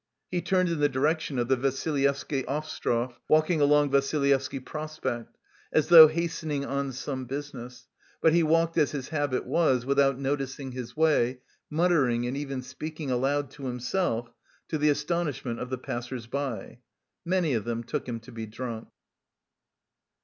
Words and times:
He 0.31 0.41
turned 0.41 0.67
in 0.67 0.79
the 0.79 0.89
direction 0.89 1.37
of 1.37 1.47
the 1.47 1.55
Vassilyevsky 1.55 2.43
Ostrov, 2.47 3.19
walking 3.29 3.61
along 3.61 3.91
Vassilyevsky 3.91 4.59
Prospect, 4.65 5.37
as 5.71 5.89
though 5.89 6.07
hastening 6.07 6.65
on 6.65 6.91
some 6.91 7.25
business, 7.25 7.87
but 8.19 8.33
he 8.33 8.41
walked, 8.41 8.79
as 8.79 8.89
his 8.93 9.09
habit 9.09 9.45
was, 9.45 9.85
without 9.85 10.17
noticing 10.17 10.71
his 10.71 10.97
way, 10.97 11.41
muttering 11.69 12.25
and 12.25 12.35
even 12.35 12.63
speaking 12.63 13.11
aloud 13.11 13.51
to 13.51 13.65
himself, 13.67 14.31
to 14.69 14.79
the 14.79 14.89
astonishment 14.89 15.59
of 15.59 15.69
the 15.69 15.77
passers 15.77 16.25
by. 16.25 16.79
Many 17.23 17.53
of 17.53 17.63
them 17.65 17.83
took 17.83 18.07
him 18.09 18.19
to 18.21 18.31
be 18.31 18.47
drunk. 18.47 18.87